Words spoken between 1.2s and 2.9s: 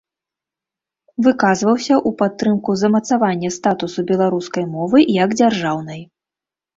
Выказваўся ў падтрымку